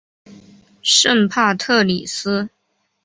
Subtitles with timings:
[0.81, 2.49] 圣帕特里斯。